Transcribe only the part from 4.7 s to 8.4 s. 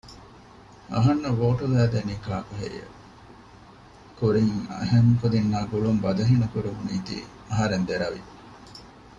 އެހެން ކުދިންނާ ގުޅުން ބަދަހި ނުކުރެވުނީތީ އަހަރެން ދެރަވި